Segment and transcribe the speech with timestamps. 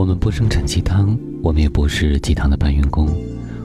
[0.00, 3.06] 我们不生产鸡汤，我们也不是鸡汤的搬运工，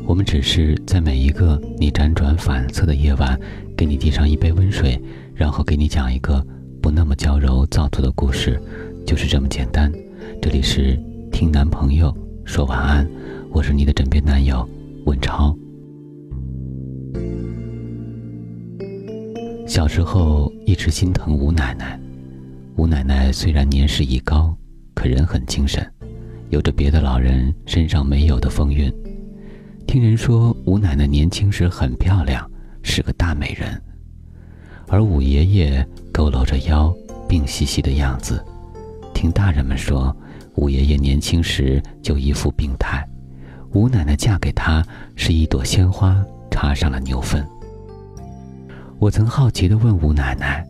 [0.06, 3.40] 我们只是在每一个你辗转反侧的夜晚，
[3.78, 5.02] 给你递上一杯温水，
[5.34, 6.46] 然后给你讲一个
[6.82, 8.62] 不那么娇柔造作的故事，
[9.08, 9.90] 就是这么简单。
[10.42, 11.02] 这里是
[11.32, 12.14] 听男朋友
[12.44, 13.10] 说晚安，
[13.50, 14.68] 我是你的枕边男友
[15.06, 15.58] 文超。
[19.66, 21.98] 小时候一直心疼吴奶奶，
[22.76, 24.54] 吴奶奶虽然年事已高，
[24.94, 25.82] 可人很精神。
[26.56, 28.90] 有着别的老人身上没有的风韵。
[29.86, 32.50] 听人说，吴奶奶年轻时很漂亮，
[32.82, 33.70] 是个大美人。
[34.88, 36.96] 而五爷爷佝偻着腰，
[37.28, 38.42] 病兮兮的样子。
[39.14, 40.16] 听大人们说，
[40.56, 43.06] 五爷爷年轻时就一副病态。
[43.74, 44.82] 吴奶奶嫁给他
[45.18, 47.46] 是一朵鲜花插上了牛粪。
[48.98, 50.66] 我曾好奇地问吴奶奶：“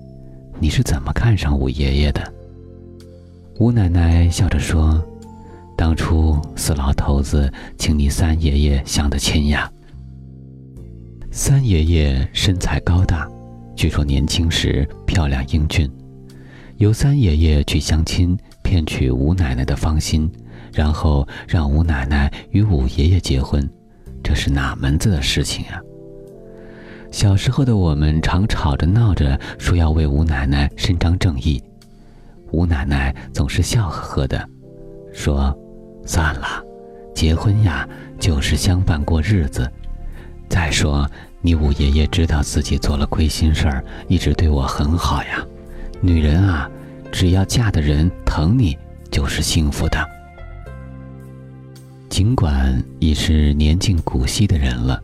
[0.59, 2.33] 你是怎么看上五爷爷的？”
[3.61, 4.99] 吴奶奶笑着说。
[5.77, 9.69] 当初四老头子请你三爷爷相的亲呀。
[11.31, 13.29] 三爷爷身材高大，
[13.75, 15.89] 据说年轻时漂亮英俊，
[16.77, 20.31] 由三爷爷去相亲，骗取吴奶奶的芳心，
[20.71, 23.69] 然后让吴奶奶与五爷爷结婚，
[24.23, 25.77] 这是哪门子的事情啊？
[27.11, 31.61] 小时候的我们常吵着闹着说要为吴奶奶伸张正义，
[32.51, 34.49] 吴奶奶总是笑呵呵的，
[35.13, 35.53] 说。
[36.05, 36.63] 算了，
[37.13, 37.87] 结婚呀，
[38.19, 39.69] 就是相伴过日子。
[40.47, 41.09] 再说，
[41.41, 45.43] 你五爷爷知道自己做了亏心事儿，一直对我很好呀。
[45.99, 46.69] 女人啊，
[47.11, 48.77] 只要嫁的人疼你，
[49.09, 49.97] 就是幸福的。
[52.07, 55.01] 尽管已是年近古稀的人了，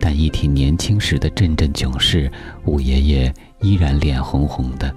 [0.00, 2.30] 但一提年轻时的阵阵囧事，
[2.64, 4.92] 五爷爷依然脸红红的。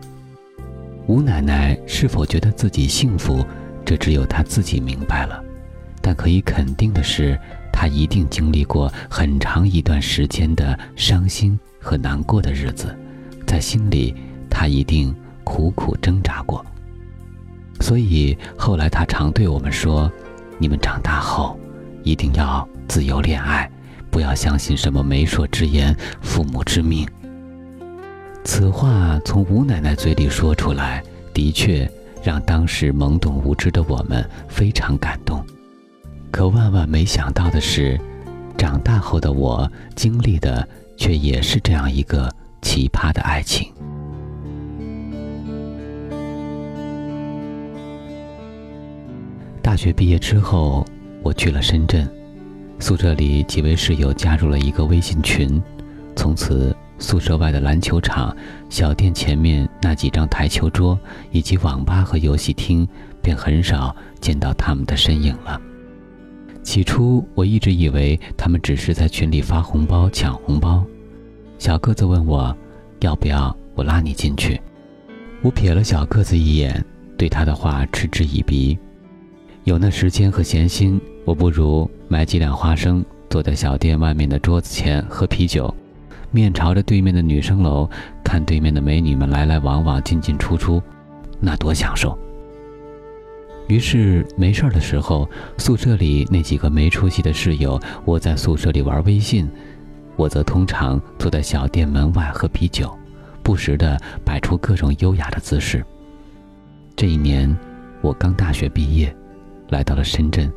[1.06, 3.46] 吴奶奶是否觉得自己幸福？
[3.86, 5.44] 这只有他自己明白了，
[6.02, 7.40] 但可以肯定的是，
[7.72, 12.94] 他一定经历过很长一段时间的伤心和难过的日子，
[13.45, 14.16] 在心里，
[14.50, 16.66] 他一定苦苦挣扎过。
[17.79, 20.12] 所以后来他常对我们说
[20.57, 21.59] ：“你们长大后，
[22.03, 23.69] 一定要自由恋爱，
[24.09, 27.07] 不要相信什么媒妁之言、父母之命。”
[28.44, 31.03] 此话从吴奶奶嘴里说出来，
[31.34, 31.88] 的确。
[32.25, 35.46] 让当时懵懂无知的我们非常感动，
[36.31, 38.02] 可万万没想到的是，
[38.58, 42.28] 长大后的我经历的却也是这样一个
[42.63, 43.72] 奇葩的爱情。
[49.62, 50.84] 大学毕业之后，
[51.22, 52.09] 我去了深圳，
[52.80, 55.62] 宿舍里几位室友加入了一个微信群，
[56.16, 56.75] 从此。
[56.97, 58.34] 宿舍外的篮球场、
[58.69, 62.88] 小店前面那几张台球桌，以及网吧和游戏厅，
[63.22, 65.62] 便很少见到他们的身影了。
[66.63, 70.84] 起初，我一直以为他们只是在群里发红包抢红包。
[71.59, 72.57] 小个子问我，
[73.01, 74.59] 要不要我拉你进去？
[75.44, 76.84] 我瞥了小个子一眼，
[77.16, 78.75] 对他的话嗤之以鼻。
[79.66, 85.72] 有那时间和闲心，我不如买几两花生，坐在小店外面的桌子前喝啤酒。
[86.35, 87.90] 面朝着对面的女生楼，
[88.22, 90.84] 看对面的美女们来来往往、进进出出，
[91.40, 92.18] 那多享受。
[93.68, 99.50] 于是没事儿的时候，宿舍里那几个没出息的室友窝在宿舍里玩微信，
[100.18, 102.94] 我则通常坐在小店门外喝啤酒，
[103.41, 105.84] 不时的摆出各种优雅的姿势。
[106.97, 107.57] 这一年，
[108.01, 109.16] 我刚大学毕业，
[109.69, 110.51] 来到了深圳，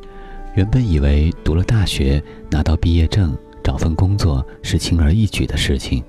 [0.55, 3.33] 原本以为读了大学拿到毕业证。
[3.69, 6.03] 找份工作是轻而易举的事情，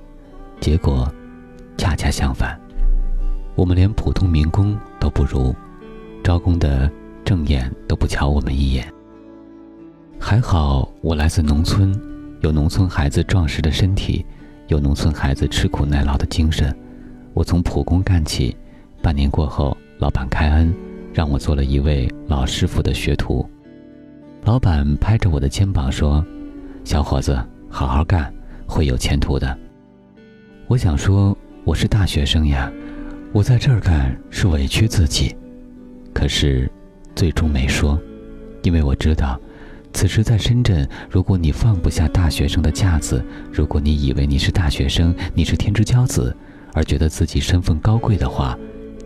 [0.62, 1.06] 结果
[1.76, 2.58] 恰恰相反，
[3.54, 5.54] 我们连普通民工都不如，
[6.24, 6.90] 招工的
[7.22, 8.90] 正眼都不瞧我们一眼。
[10.18, 11.94] 还好我来自农村，
[12.40, 14.24] 有农村孩子壮实的身体，
[14.68, 16.74] 有农村孩子吃苦耐劳的精神。
[17.34, 18.56] 我从普工干起，
[19.02, 20.74] 半年过后，老板开恩，
[21.12, 23.46] 让我做了一位老师傅的学徒。
[24.44, 26.24] 老板拍着我的肩膀说。
[26.84, 27.38] 小伙子，
[27.68, 28.32] 好好干，
[28.66, 29.56] 会有前途的。
[30.66, 32.70] 我想说，我是大学生呀，
[33.32, 35.36] 我在这儿干是委屈自己，
[36.12, 36.70] 可是
[37.14, 38.00] 最终没说，
[38.62, 39.38] 因为我知道，
[39.92, 46.34] 此时在深圳，如果你放不下大学生的架子，如果你以为你是大学生，你是天之骄子，
[46.72, 48.58] 而觉得自己身份高贵的话，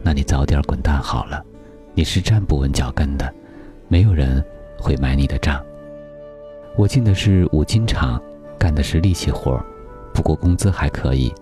[0.03, 1.43] 那你早点滚蛋好了，
[1.95, 3.31] 你是站不稳脚跟的，
[3.89, 4.43] 没有人
[4.79, 5.63] 会买你的账。
[6.77, 8.21] 我进的是五金厂，
[8.59, 9.63] 干的是力气活，
[10.13, 11.33] 不过工资还可以。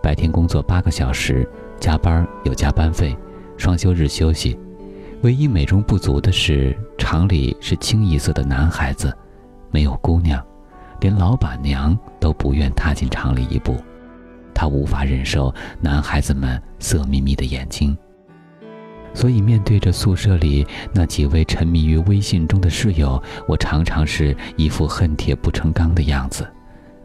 [0.00, 1.48] 白天工作八个小时，
[1.80, 3.16] 加班有加班费，
[3.56, 4.56] 双休日休息。
[5.22, 9.12] 唯一美中不足的是，厂里是清一色的男孩子，
[9.72, 10.40] 没有姑娘，
[11.00, 13.76] 连老板娘都不愿踏进厂里一步。
[14.54, 17.96] 她无法忍受男孩子们色眯眯的眼睛，
[19.16, 26.46] 所以面对着宿舍里那几位沉迷于微信中的室友，我常常是一副恨铁不成钢的样子。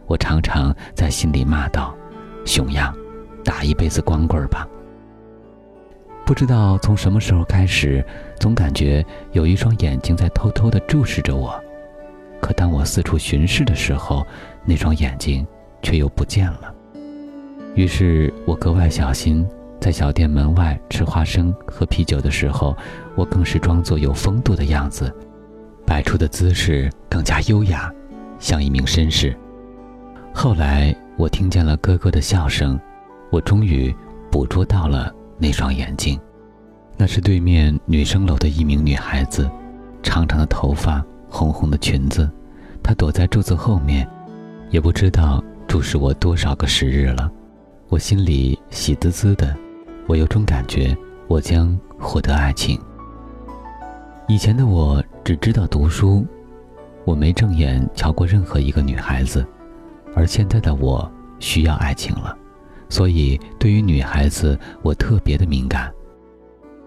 [0.06, 1.96] 我常常在心里骂道
[2.44, 2.94] ：“熊样，
[3.42, 4.68] 打一辈子光棍吧。”
[6.26, 8.04] 不知道从什么时候开始，
[8.38, 11.58] 总感觉有一双眼睛在偷偷地注视着我。
[12.42, 14.22] 可当我四处巡视的时候，
[14.66, 15.46] 那双眼睛
[15.80, 16.74] 却又不见了。
[17.74, 19.46] 于是我格外小心，
[19.82, 22.76] 在小店门外吃花生、喝啤酒的时候，
[23.16, 25.12] 我更是装作有风度的样子，
[25.84, 27.92] 摆出的姿势更加优雅，
[28.38, 29.36] 像一名绅士。
[30.32, 32.78] 后来我听见了哥哥的笑声，
[33.32, 33.92] 我终于
[34.30, 35.12] 捕捉到了。
[35.36, 36.20] 那双眼睛，
[36.96, 39.50] 那是对面女生楼的一名女孩子，
[40.00, 42.30] 长长的头发，红红的裙子，
[42.84, 44.08] 她躲在柱子后面，
[44.70, 47.28] 也不知道注视我多少个时日了。
[47.88, 49.52] 我心里喜滋滋的，
[50.06, 50.96] 我有种感觉，
[51.28, 52.78] 我将获得爱情。
[54.28, 56.26] 以前的我只知道读书，
[57.04, 59.46] 我没正眼瞧过任何一个女孩子，
[60.14, 62.36] 而现在的我需要爱情了。
[62.88, 65.92] 所以，对于女孩子，我特别的敏感。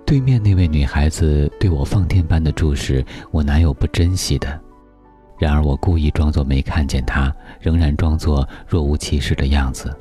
[0.06, 4.60] 对面那位女孩子对我放电般的注视，我哪有不珍惜的？
[5.40, 9.92] 然而，我故意装作没看见她，仍然装作若无其事的样子。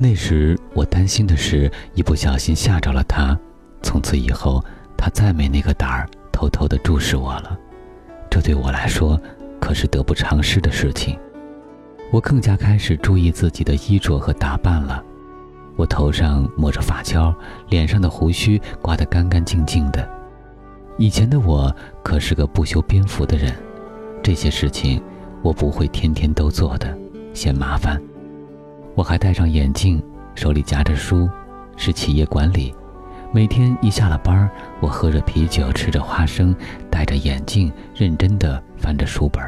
[0.00, 3.36] 那时，我担心的是，一不小心吓着了他，
[3.82, 4.64] 从此以后，
[4.96, 7.58] 他再没那个胆儿偷偷的注视我了。
[8.30, 9.20] 这对我来说，
[9.60, 11.18] 可是得不偿失的事情。
[12.12, 15.02] 我更加开始注意自己的衣着和打扮了。
[15.76, 17.34] 我头上抹着发胶，
[17.68, 20.08] 脸上的胡须刮得干干净净的。
[20.96, 21.74] 以前的我
[22.04, 23.52] 可是个不修边幅的人，
[24.22, 25.02] 这些事情
[25.42, 26.96] 我不会天天都做的，
[27.34, 28.00] 嫌麻烦。
[28.98, 30.02] 我还戴上眼镜，
[30.34, 31.30] 手里夹着书，
[31.76, 32.74] 是企业管理。
[33.30, 34.50] 每天一下了班，
[34.80, 36.52] 我喝着啤酒，吃着花生，
[36.90, 39.40] 戴着眼镜，认真地翻着书本，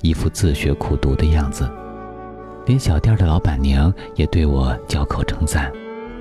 [0.00, 1.68] 一副自学苦读的样子。
[2.66, 5.72] 连小店的老板娘也对我交口称赞，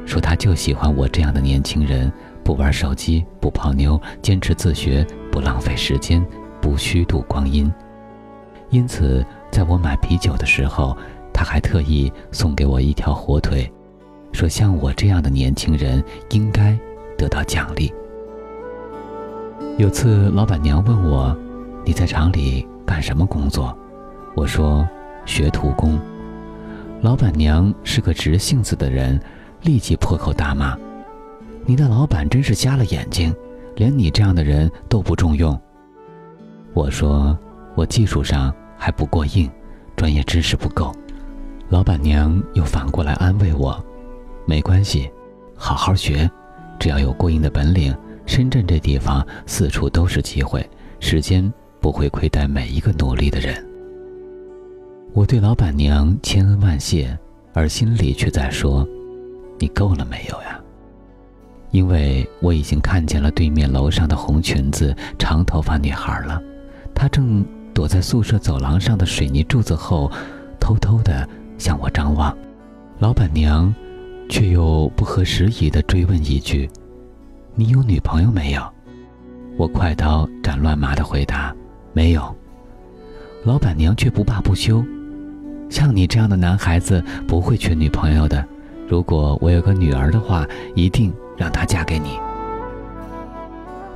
[0.04, 2.12] 说她就喜欢我这样的年轻人，
[2.44, 6.26] 不玩手机，不泡妞，坚持自学，不浪费时间，
[6.60, 7.72] 不虚度光阴。
[8.72, 10.98] 因此，在我买啤酒的时候，
[11.38, 13.72] 他还特意送给我一条火腿，
[14.34, 16.76] 说像我这样的年轻人应该
[17.16, 17.94] 得到奖励。
[19.78, 21.38] 有次老板娘问我
[21.86, 23.78] ：“你在厂里干什么工作？”
[24.36, 24.90] 我说
[25.28, 26.00] ：“学徒工。”
[27.02, 29.22] 老板娘是个直性子的人，
[29.62, 30.76] 立即破口大骂
[31.68, 33.32] ：“你的老板真是瞎了眼睛，
[33.76, 35.56] 连你这样的人都不重用。”
[36.74, 37.38] 我说
[37.78, 39.48] ：“我技术上还不过硬，
[39.96, 40.92] 专业知识不够。”
[41.70, 43.78] 老板娘又反过来安慰我
[44.48, 45.12] ：“没关系，
[45.54, 46.30] 好好学，
[46.80, 47.94] 只要有过硬的本领，
[48.26, 50.66] 深圳这地方四处都是机会，
[51.02, 53.66] 时间不会亏待每一个努力的人。”
[55.12, 57.18] 我对老板娘千恩万谢，
[57.54, 58.88] 而心里却在说
[59.60, 60.58] ：“你够了没有呀？”
[61.72, 66.42] 因为我已经看见了对面楼上的红裙子、长头发女孩了，
[66.96, 70.10] 她正躲在宿舍走廊上的水泥柱子后，
[70.62, 71.28] 偷偷地
[71.58, 72.36] 向我张望。
[73.00, 73.74] 老板娘
[74.30, 76.70] 却又不合时宜地追问一句
[77.56, 78.62] ：“你有女朋友没有？”
[79.58, 81.56] 我快刀斩乱麻地回答
[81.94, 82.36] ：“没有。”
[83.44, 84.84] 老板娘却不罢不休。
[85.70, 88.46] 像你这样的男孩子不会缺女朋友的。
[88.88, 90.46] 如果我有个女儿的话，
[90.76, 92.18] 一定让她嫁给你。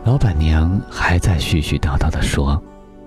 [0.04, 2.62] 老板娘还在絮絮叨叨地说，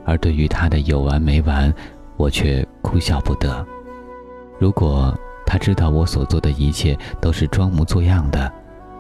[0.05, 1.73] 而对于她的有完没完，
[2.17, 3.67] 我却哭笑不得。
[4.59, 8.51] 如果他知道我所做的一切都是装模作样的，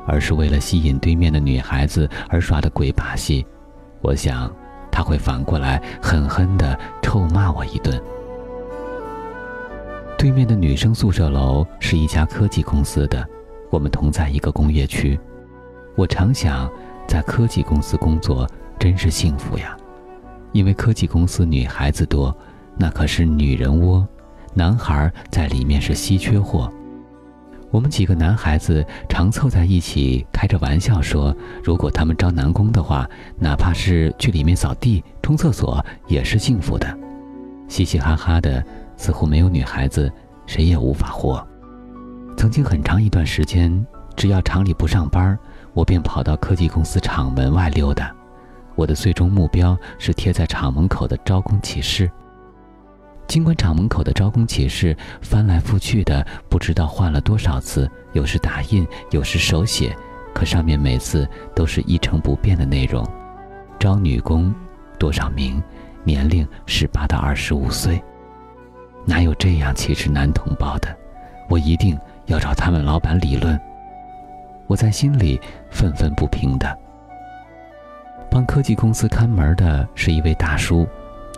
[0.06, 3.44] 而是为了吸引对面的女孩子而耍的鬼把戏，
[4.02, 4.52] 我想
[4.90, 8.00] 他会反过来狠狠地臭骂我一顿。
[10.18, 13.26] 对面的女生宿舍楼是一家科技公司的，
[13.70, 15.18] 我们同在一个工业区。
[15.96, 16.70] 我常想，
[17.06, 19.76] 在科技公司工作真是幸福呀，
[20.52, 22.36] 因为科技公司女孩子多，
[22.76, 24.06] 那可是女人窝，
[24.54, 26.72] 男孩在里面是稀缺货。
[27.70, 36.96] 我们几个男孩子常凑在一起开着玩笑说，如果他们招男工的话，哪怕是去里面扫地、冲厕所也是幸福的，
[37.68, 38.64] 嘻嘻哈哈的。
[38.96, 40.08] 似乎没有女孩子，
[40.46, 41.44] 谁也无法活。
[42.36, 43.84] 曾经很长一段时间，
[44.14, 45.36] 只要厂里不上班，
[45.72, 48.14] 我便跑到科技公司厂门外溜达，
[48.76, 52.08] 我的最终目标是贴在厂门口的招工启事。
[53.26, 59.96] 尽管厂门口的招工启事翻来覆去的，不知道换了多少次，有时打印，有时手写，
[60.34, 63.04] 可上面每次都是一成不变的内容：
[63.78, 64.54] 招女工，
[64.98, 65.60] 多少名，
[66.04, 68.02] 年龄十八到二十五岁。
[69.06, 70.94] 哪有这样歧视男同胞的？
[71.48, 73.58] 我一定要找他们老板理论。
[74.66, 75.40] 我在心里
[75.70, 76.78] 愤愤不平的。
[78.30, 80.86] 帮科技公司看门的是一位大叔，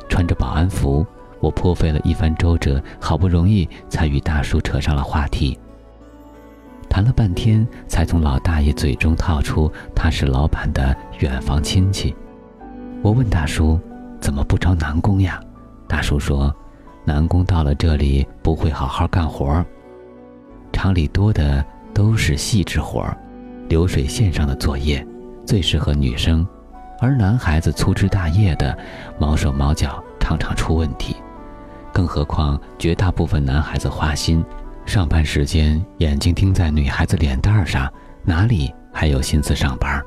[0.09, 1.07] 穿着保安服。
[1.41, 5.59] 我颇费了一番周折，好不容易才与大叔扯上了话题。
[6.89, 12.15] 谈了半天，才从老大爷嘴中套出他是老板的远房亲戚。
[13.03, 13.79] 我问大叔
[14.19, 15.39] ：“怎么不招男工呀？”
[15.87, 16.55] 大叔说
[17.05, 19.63] ：“男工到了这里不会好好干活，
[20.73, 21.63] 厂里多的
[21.93, 23.07] 都是细致活，
[23.69, 25.07] 流水线上的作业，
[25.45, 26.47] 最适合女生，
[26.99, 28.77] 而男孩子粗枝大叶的，
[29.19, 31.15] 毛手毛脚，常常出问题。”
[31.97, 34.45] 更何况，绝大部分男孩子花心，
[34.85, 37.91] 上班时间眼睛盯在女孩子脸蛋上，
[38.23, 39.99] 哪里还有心思上班？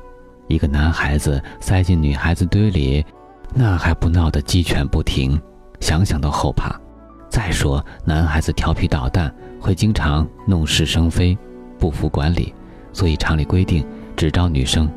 [0.46, 3.04] 一个男孩子塞进女孩子堆里，
[3.52, 5.36] 那还不闹得鸡犬不停？
[5.80, 6.80] 想想都后怕。
[7.28, 11.36] 再说，男孩子调皮捣蛋，会经常弄事生非，
[11.76, 12.54] 不服管理，
[12.92, 13.84] 所以厂里规定
[14.16, 14.88] 只招女生，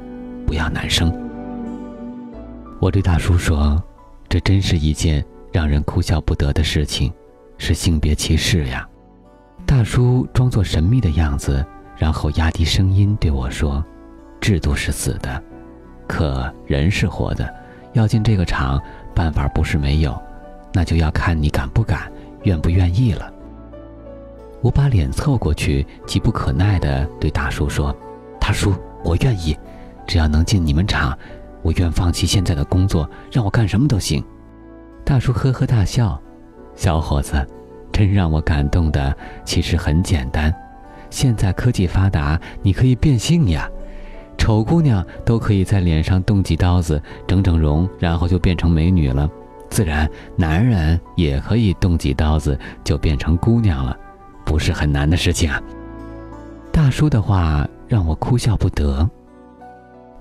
[0.45, 1.12] 不要男生。
[2.79, 3.81] 我对大叔说
[4.29, 7.13] ：“这真是一件……”让人哭笑不得的事情，
[7.60, 8.89] 是性别歧视呀！
[9.67, 11.63] 大叔装作神秘的样子，
[11.95, 13.86] 然后压低声音对我说
[14.41, 15.41] ：“制度是死的，
[16.07, 17.53] 可人是活的。
[17.93, 18.81] 要进这个厂，
[19.13, 20.19] 办法不是没有，
[20.74, 22.12] 那就要看你敢不敢、
[22.45, 23.31] 愿不愿意了。”
[24.60, 27.95] 我把脸凑过去，急不可耐地对大叔说
[28.41, 29.55] ：“大叔，我愿意，
[30.07, 31.15] 只要能进你们厂，
[31.62, 34.24] 我愿放弃现在的工作，让我干什么都行。”
[35.05, 36.19] 大叔呵呵大笑，
[36.75, 37.45] 小伙子，
[37.91, 39.15] 真让我感动的。
[39.43, 40.53] 其实很简单，
[41.10, 43.69] 现在科技发达，你可以变性呀，
[44.38, 49.29] 丑姑娘都可以在脸上动几刀子，整整容，然后就变成美女了。
[49.69, 53.98] 自然，男人也可以动几刀子就变成姑娘了，
[54.45, 55.62] 不是很难的事情啊。
[56.72, 59.07] 大叔的话让我哭笑不得。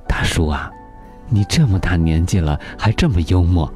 [0.09, 0.71] 大叔啊，
[1.29, 3.73] 你这么大年纪了，还这么幽默。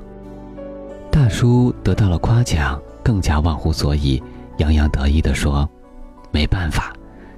[1.17, 4.23] 大叔得到了夸奖，更加忘乎所以，
[4.59, 5.67] 洋洋得意地说
[6.31, 6.93] ：“没办法，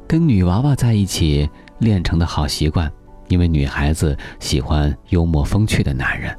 [0.05, 2.91] 跟女娃娃在一起练成的好习惯。
[3.29, 6.37] 因为女孩子喜欢幽默风趣的男人。”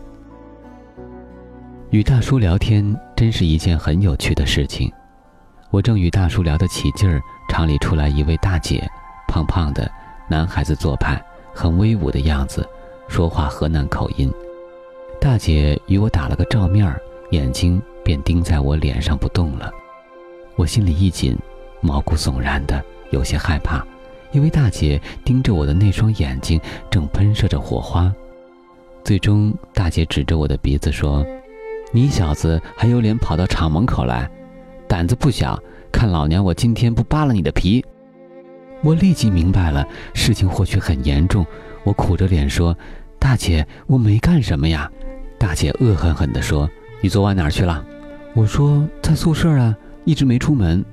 [1.92, 4.92] 与大叔聊天真是一件很有趣的事情。
[5.72, 8.86] 我正与大叔聊得起劲儿，厂里出来一位大姐，
[9.30, 9.90] 胖胖的，
[10.28, 11.18] 男孩子做派，
[11.56, 12.68] 很威武的样子，
[13.08, 14.30] 说话河南口音。
[15.22, 17.02] 大姐与我打了个照面儿。
[17.32, 19.72] 眼睛便盯在我脸上不动了，
[20.56, 21.38] 我心里一紧，
[21.80, 23.86] 毛骨悚然的，有些害怕，
[24.32, 26.60] 因为大姐盯着我的那双眼睛
[26.90, 28.12] 正喷射着火花。
[29.04, 31.24] 最终，大姐指着我的鼻子说
[31.94, 34.30] ：“你小子还有脸跑到厂门口来，
[34.88, 35.62] 胆子不小！
[35.92, 37.84] 看老娘我今天不扒了你的皮！”
[38.82, 41.46] 我立即明白了，事情或许很严重。
[41.84, 42.76] 我苦着脸说
[43.20, 44.92] ：“大姐，我没干什么呀。”
[45.38, 46.68] 大姐恶狠狠地说。
[47.02, 47.86] 你昨晚哪儿去了？
[48.34, 50.84] 我说在宿舍啊，一直没出门。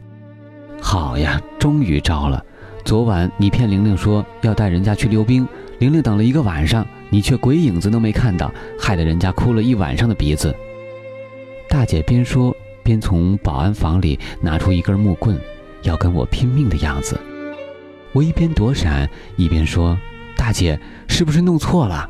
[0.80, 2.44] 好呀，终于招了。
[2.84, 5.46] 昨晚你骗玲玲说要带人家去溜冰，
[5.80, 10.54] 玲玲等了一个晚上，你却鬼影子都没看到，害得人家哭了一晚上的鼻子。
[11.68, 15.36] 大姐边说边从保安房里拿出一根木棍，
[15.82, 17.18] 要跟我拼命的样子。
[18.12, 19.98] 我一边躲闪一边说
[20.38, 22.08] ：“大姐，是不是弄错了？”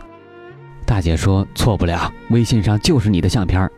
[0.85, 3.69] 大姐说：“错不了，微信上就是你的相片。”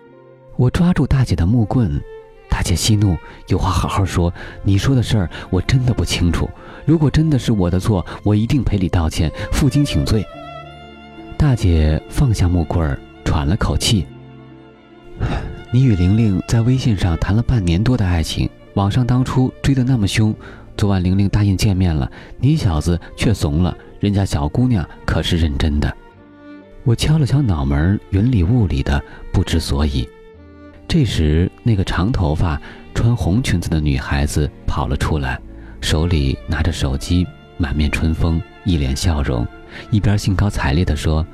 [0.59, 2.03] 我抓住大姐的木棍，
[2.51, 4.35] 大姐息怒：“有话好好说，
[4.65, 6.51] 你说的事儿我真的不清楚。
[6.85, 10.27] 如果真的是我的错，我一定赔礼道歉，负荆请罪。”
[11.39, 14.05] 大姐放下木棍儿，喘了口气
[15.71, 20.35] ：“你与玲玲在微信上谈了半年多的爱情，网上当初追得那么凶，
[20.77, 22.11] 昨晚玲玲答应见面了，
[22.41, 23.79] 你小子却怂了。
[24.01, 25.97] 人家小姑娘可是认真的。”
[26.83, 29.01] 我敲了敲脑门，云里雾里的，
[29.33, 30.09] 不知所以。
[30.89, 32.59] 这时，那个长头发、
[32.95, 35.39] 穿红裙子的女孩子跑了出来，
[35.83, 37.27] 手里拿着手机，
[37.59, 39.47] 满面春风，一脸笑容，
[39.91, 41.25] 一边兴高采烈地说：“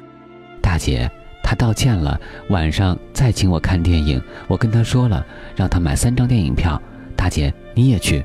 [0.60, 1.08] 大姐，
[1.40, 4.20] 她道歉了，晚上再请我看电影。
[4.48, 6.82] 我跟她说了，让她买三张电影票。
[7.14, 8.24] 大姐，你也去。”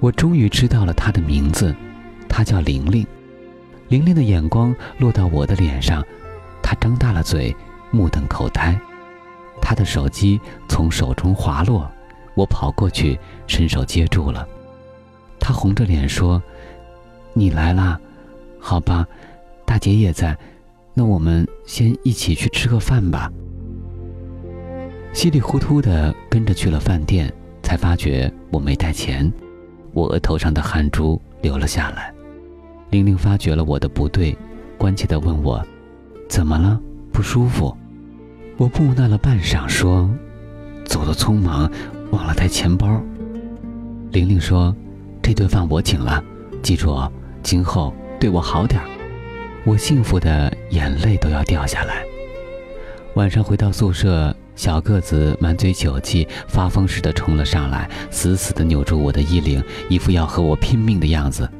[0.00, 1.76] 我终于知道了她的名字，
[2.26, 3.06] 她叫玲玲。
[3.88, 6.02] 玲玲的眼光落到我的脸上，
[6.62, 7.54] 她张大了嘴，
[7.90, 8.74] 目瞪口呆。
[9.66, 11.90] 他的手机从手中滑落，
[12.34, 14.46] 我跑过去，伸手接住了。
[15.40, 16.40] 他红着脸说
[17.32, 17.98] ：“你来啦，
[18.60, 19.08] 好吧，
[19.64, 20.36] 大姐也在，
[20.92, 23.32] 那我们先一起去吃个饭吧。”
[25.14, 29.32] 稀里糊涂的跟着去了饭店，才发觉我没带钱，
[29.94, 32.12] 我额头上的汗珠流了下来。
[32.90, 34.36] 玲玲发觉了我的不对，
[34.76, 35.64] 关切的问我
[36.28, 36.78] ：“怎么了？
[37.10, 37.74] 不舒服？”
[38.56, 40.08] 我木讷了半晌，说
[40.86, 41.68] ：“走的匆忙，
[42.12, 43.02] 忘了带钱包。”
[44.12, 44.74] 玲玲说
[45.20, 46.22] ：“这顿饭我请了，
[46.62, 46.96] 记住，
[47.42, 48.86] 今后对我好点儿。”
[49.66, 52.04] 我幸福的眼泪都要掉下来。
[53.14, 61.50] 晚上回到宿舍，小个子满嘴酒气，发疯似的冲了上来，死死的扭住我的衣领，一副要和我拼命的样子。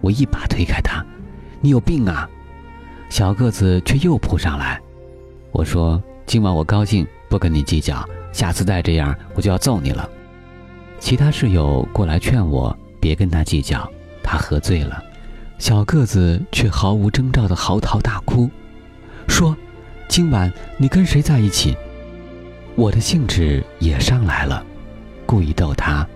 [0.00, 1.04] 我一把推开他
[1.62, 2.28] ：“你有病啊！”
[3.08, 4.80] 小个子却又扑上来。
[5.52, 6.02] 我说。
[6.30, 8.08] 今晚我高兴，不跟你计较。
[8.30, 10.08] 下次再这样，我就要揍你了。
[11.00, 13.90] 其他室友过来劝我别跟他计较，
[14.22, 15.02] 他喝醉了。
[15.58, 18.48] 小个子却毫无征兆的嚎啕大哭，
[19.26, 19.56] 说
[20.06, 21.76] ：“今晚你跟谁在一起？”
[22.78, 24.64] 我的兴致也上来了，
[25.26, 26.06] 故意逗他：“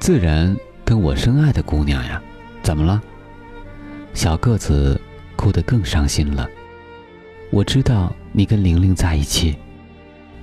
[0.00, 2.22] 自然跟我深爱的姑娘呀，
[2.62, 3.02] 怎么了？”
[4.14, 4.98] 小个子
[5.36, 6.48] 哭得更伤心了。
[7.50, 9.56] 我知道你跟玲玲在一起，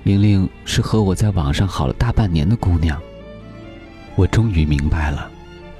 [0.04, 3.00] 玲玲是和我在网上好了大半年的姑娘。
[4.16, 5.30] 我终于明白了，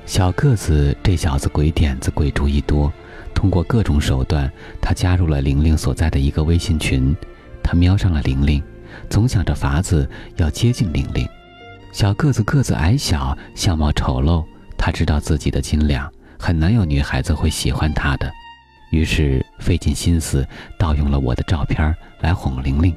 [0.04, 2.92] 小个子这小子鬼点子、鬼主意多，
[3.34, 4.50] 通过各种手段，
[4.82, 7.16] 他加入了玲玲所在的一个微信群，
[7.62, 8.62] 他瞄上了玲玲，
[9.08, 11.26] 总想着法子要接近玲玲。
[11.90, 14.44] 小个子个子矮小，相貌丑陋，
[14.76, 18.30] 他知道自己的斤两，很难有女孩子会喜欢他的。
[18.94, 20.46] 于是费尽心思
[20.78, 22.94] 盗用了我的照片来哄玲玲。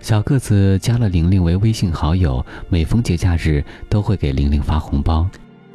[0.00, 5.28] 小个子加了玲玲为微信好友，每逢节假日都会给玲玲发红包，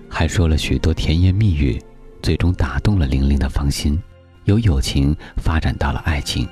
[0.07, 1.77] 还说了许多甜言蜜语，
[2.21, 4.01] 最终打动了玲玲的芳心，
[4.45, 6.47] 由友情发展到了爱情。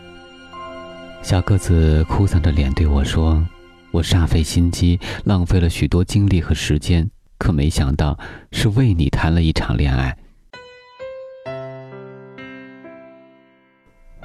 [1.21, 3.41] 小个子哭丧着脸对我说
[3.91, 8.19] ：“我煞费心机，浪费了许多精力和时间，可没想到
[8.51, 10.17] 是为你谈了一场恋爱。”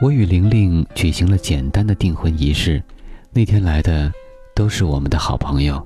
[0.05, 2.83] 我与玲玲举行了简单的订婚仪式，
[3.33, 4.13] 那天来的
[4.55, 5.83] 都是我们的好朋友。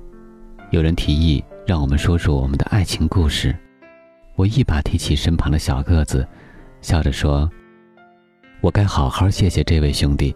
[0.71, 3.55] 有人提议让我们说说我们的爱情故事，
[4.35, 6.27] 我一把提起身旁的小个子，
[6.81, 7.49] 笑着说
[8.59, 10.35] ：“我该好好谢谢这位兄弟。”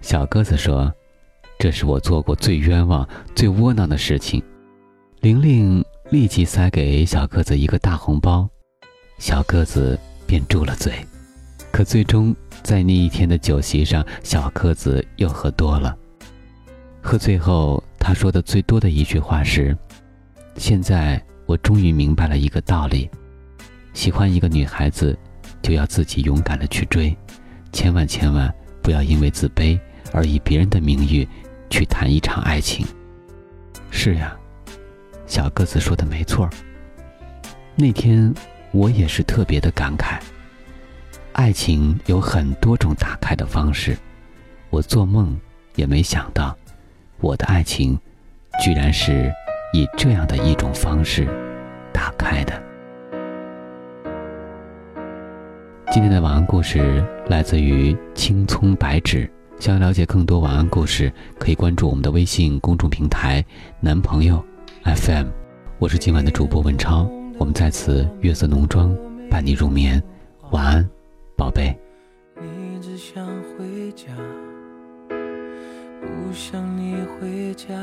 [0.00, 0.90] 小个子说
[1.60, 4.42] ：“这是我做过最冤枉、最窝囊的事情。”
[5.20, 8.48] 玲玲立即塞给小个子一个大红包，
[9.18, 10.94] 小个子便住了嘴。
[11.70, 12.34] 可最终，
[12.64, 15.94] 在那一天的酒席上，小个子又喝多了。
[17.02, 19.76] 喝醉后，他说的最多的一句话是
[20.56, 23.10] ：“现在我终于明白了一个道理，
[23.92, 25.14] 喜欢一个女孩子，
[25.60, 27.14] 就要自己勇敢的去追，
[27.70, 29.78] 千万千万不要因为自卑
[30.10, 31.28] 而以别人的名誉
[31.68, 32.86] 去谈一场爱情。”
[33.92, 34.34] 是呀，
[35.26, 36.48] 小个子说的没错。
[37.76, 38.32] 那天，
[38.72, 40.18] 我也是特别的感慨。
[41.34, 43.98] 爱情有很多种打开的方式，
[44.70, 45.36] 我做梦
[45.74, 46.56] 也没想到，
[47.20, 47.98] 我的爱情
[48.62, 49.32] 居然是
[49.72, 51.26] 以这样的一种方式
[51.92, 52.62] 打开的。
[55.90, 59.28] 今天的晚安故事来自于青葱白纸。
[59.58, 63.44] 想要了解更多晚安故事，可以关注我们的微信公众平台
[63.80, 64.44] “男朋友
[64.84, 65.26] FM”。
[65.80, 68.96] 我是今晚的主播文超，我们在此月色浓妆
[69.28, 70.00] 伴你入眠，
[70.52, 70.88] 晚安。
[71.36, 71.78] 宝贝。
[72.36, 74.06] 你只想回家
[76.00, 77.74] 不想你回家。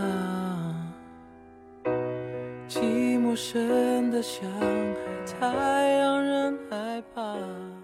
[2.68, 2.80] 寂
[3.20, 7.81] 寞深得像海太让人害怕。